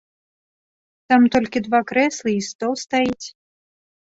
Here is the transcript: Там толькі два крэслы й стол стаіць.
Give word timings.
Там 1.13 1.21
толькі 1.35 1.63
два 1.67 1.81
крэслы 1.91 2.29
й 2.39 2.49
стол 2.49 2.73
стаіць. 2.89 3.27